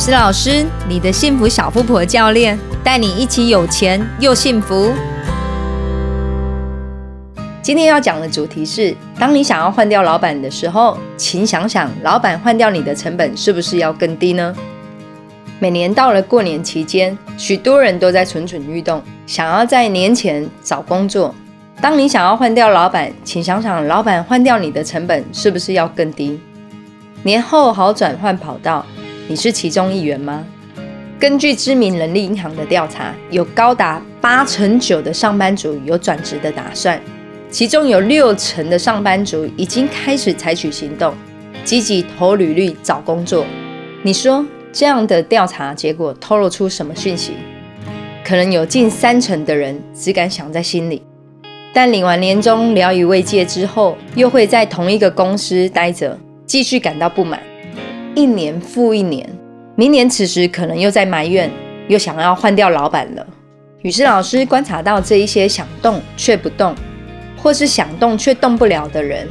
[0.00, 4.94] 思老师，你的幸福小富婆教练，带你一起有钱又幸福。
[7.60, 14.56] 今天要讲的主题是：当你想要换掉老板的时候，请想想，老板换掉你的成本是不是要更低呢？
[15.58, 21.34] 每年到了过年期间，许多人都在蠢蠢欲动，想要在年前找工作。
[21.78, 26.40] 当你想要换掉老板，请想想，老板换掉你的成本是不是要更低？
[27.22, 28.86] 年后好转换跑道，
[29.30, 30.44] 你是其中一员吗？
[31.16, 37.00] 根据知名人力银行的调查，有高达八成九的上班族有转职的打算，
[37.48, 41.14] 其中有六成的上班族已经开始采取行动，
[41.64, 43.46] 积极投履历找工作。
[44.02, 44.44] 你说？
[44.72, 47.34] 这样的调查结果透露出什么讯息？
[48.24, 51.00] 可能有近三成的人只敢想在心里，
[51.72, 57.40] 但领完年终聊以慰藉之后，又会在同一个公司待着，继续感到不满，
[58.14, 59.28] 一年复一年，
[59.76, 61.50] 明年此时可能又在埋怨，
[61.88, 63.26] 又想要换掉老板了。
[63.82, 66.74] 于是老师观察到这一些想动却不动，
[67.36, 69.28] 或是想动却动不了的人，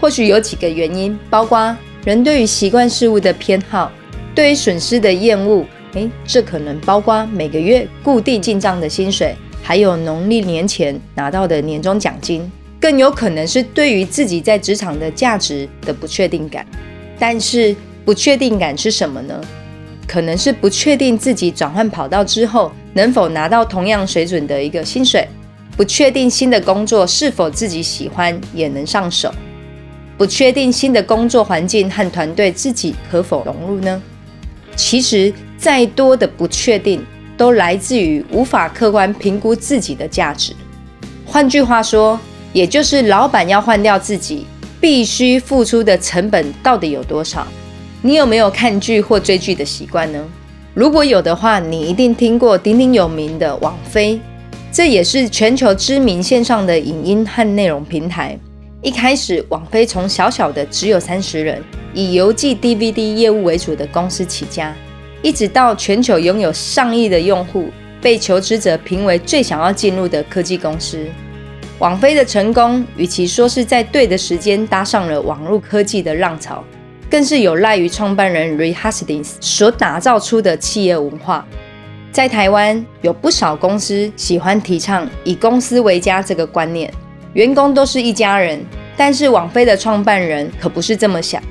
[0.00, 1.74] 或许有几个原因，包括
[2.04, 3.90] 人对于习惯事物的偏好。
[4.34, 16.66] 对于损失的厌恶，诶，这可能包括每个月固定进账的薪水，还有农历年前拿到的年终奖金，更有可能是对于自己在职场的价值的不确定感。
[17.18, 17.74] 但是
[18.06, 19.38] 不确定感是什么呢？
[20.06, 25.28] 可能是不确定自己转换跑道之后能否拿到同样水准的一个薪水，
[25.76, 29.34] 不确定新的工作是否自己喜欢也能上手，
[30.16, 34.00] 不确定新的工作环境和团队自己可否融入呢？
[34.76, 37.04] 其实，再多的不确定，
[37.36, 40.54] 都来自于无法客观评估自己的价值。
[41.26, 42.16] 换句话说，
[42.52, 44.46] 也就是老板要换掉自己，
[44.80, 47.44] 必须付出的成本到底有多少？
[48.06, 50.24] 你有没有看剧或追剧的习惯呢？
[50.74, 54.20] 如果有的话，你一定听过鼎鼎有名的网飞，
[54.70, 58.38] 这也是全球知名线上的影音和内容平台。
[58.80, 61.60] 一开始，网飞从小小的只有三十人，
[61.92, 64.72] 以邮寄 DVD 业务为主的公司起家，
[65.20, 71.04] 一直到全球拥有上亿的用户，被求职者评为最想要进入的科技公司。
[71.80, 76.62] 网飞的成功，与其说是在对的时间搭上了网络科技的浪潮，
[77.10, 81.46] 更是有赖于创办人 Reed Hastings 所打造出的企业文化。
[82.12, 86.92] 在台湾，有不少公司喜欢提倡以公司为家这个观念。
[87.34, 88.64] 员工都是一家人，
[88.96, 91.42] 但是网飞的创办人可不是这么想。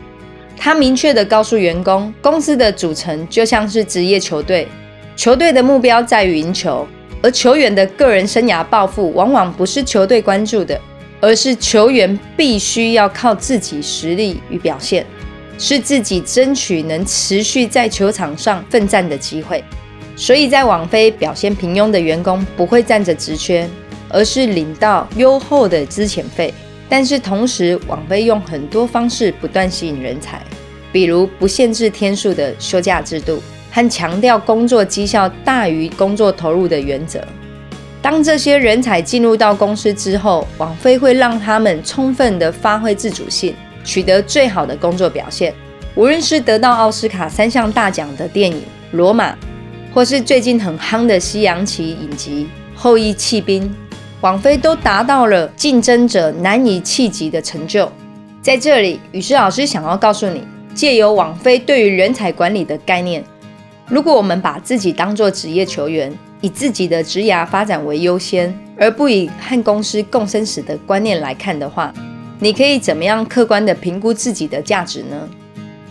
[0.57, 4.67] 他明确的告诉员工，公司的组成就像是职业球队，
[5.15, 6.87] 球队的目标在于赢球，
[7.21, 10.79] 而球员的个人生涯抱负往往不是球队关注的，
[11.21, 15.05] 而是球员必须要靠自己实力与表现，
[15.57, 19.63] 是自己争取能持续在球场上奋战的机会。
[20.15, 23.69] 所以在网飞表现平庸的员工不会站着职缺。
[24.07, 26.53] 而是领到优厚的资遣费，
[26.87, 30.39] 但是同时，网飞用很多方式不断吸引人才，
[30.91, 33.41] 比如不限制天数的休假制度
[33.71, 37.19] 和强调工作绩效大于工作投入的原则。
[37.99, 43.55] 当这些人才进入到公司之后，网飞会让他们充分的发挥自主性，
[43.85, 45.53] 取得最好的工作表现。
[45.95, 48.57] 无论是得到奥斯卡三项大奖的电影
[48.91, 49.31] 《罗马》，
[49.93, 53.63] 或是最近很夯的西洋棋影集《后羿弃兵》。
[54.21, 57.89] 网飞都达到了竞争者难以企及的成就。
[58.41, 63.23] 在这里，雨师老师想要告诉你，借由网飞对于人才管理的概念，
[63.87, 71.93] 如果我们把自己当作职业球员，以自己的职涯发展为优先，而不以和公司共生死的观念来看的话，
[72.45, 75.27] 你可以怎么样客观的评估自己的价值呢？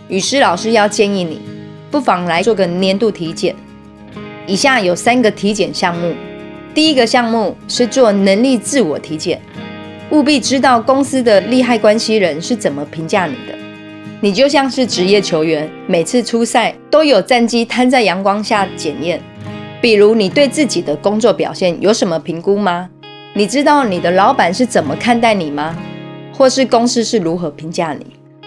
[0.06, 1.40] 雨师老师要建议你，
[1.90, 3.56] 不妨来做个年度体检。
[4.46, 6.14] 以下有三个体检项目。
[6.72, 9.42] 第一个项目是做能力自我体检，
[10.10, 13.58] 务必知道公司的利害关系人是怎么评价你的。
[14.20, 19.20] 你就像是职业球员，每次出赛都有战绩摊在阳光下检验。
[19.80, 22.90] 比如你对自己的工作表现有什么评估吗？
[23.34, 25.76] 你知道你的老板是怎么看待你吗？
[26.36, 28.04] 或是公司是如何评价你？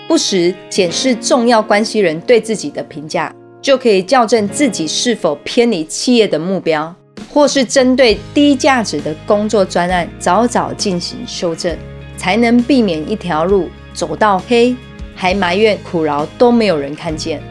[0.08, 6.94] 不时检视重要关系人对自己的评价，就可以校正自己是否偏离企业的目标。
[7.30, 11.78] 或是针对低价值的工作专案，早早进行修正，
[12.16, 14.76] 才能避免一条路走到黑，
[15.16, 17.42] 还埋怨苦劳都没有人看见。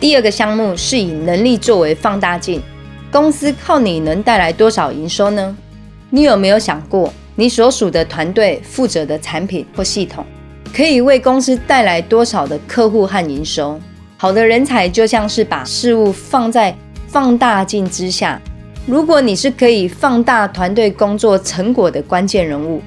[0.00, 2.60] 第二个项目是以能力作为放大镜，
[3.10, 5.56] 公司靠你能带来多少营收呢？
[6.10, 10.24] 你有没有想过，你所属的团队负责的产品或系统，
[10.72, 13.80] 可以为公司带来多少的客户和营收？
[14.16, 16.74] 好的人才就像是把事物放在
[17.08, 18.40] 放大镜之下，
[18.86, 22.80] 如果你是可以放大团队工作成果的关键人物，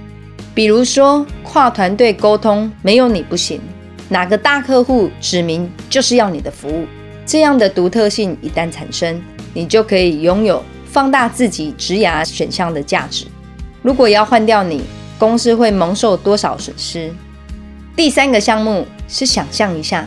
[0.55, 3.59] 比如说跨团队沟通没有你不行，
[4.07, 6.85] 哪个大客户指明就是要你的服务，
[7.25, 9.21] 这样的独特性一旦产生，
[9.53, 13.25] 你就可以拥有放大自己职涯选项的价值。
[13.87, 14.81] 如果要换掉你，
[15.17, 17.09] 公司会蒙受多少损失？
[17.95, 20.05] 第三个项目是想象一下，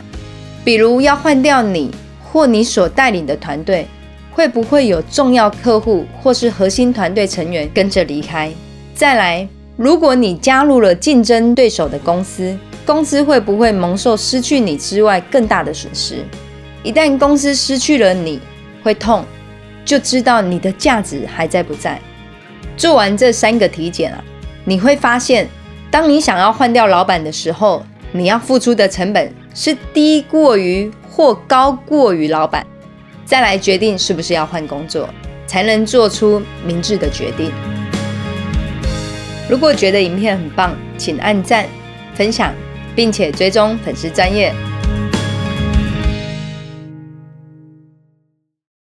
[0.63, 1.89] 比如要换掉你
[2.23, 3.87] 或你所带领的团队，
[4.29, 8.53] 会不会有重要客户或是核心团队成员跟着离开？
[8.93, 12.55] 再来，如果你加入了竞争对手的公司，
[12.85, 16.23] 公司会不会蒙受失去你之外更大的损失？
[16.83, 18.39] 一旦公司失去了你，
[18.83, 19.25] 会痛，
[19.83, 21.99] 就知道你的价值还在不在。
[22.81, 24.23] 做完这三个体检啊，
[24.65, 25.47] 你会发现。
[25.91, 32.65] 当你想要换掉老板的时候，你要付出的成本是低过于或高过于老板，
[33.23, 35.07] 再来决定是不是要换工作，
[35.45, 37.51] 才能做出明智的决定。
[39.47, 41.67] 如果觉得影片很棒，请按赞、
[42.15, 42.51] 分享，
[42.95, 44.51] 并且追踪粉丝专业。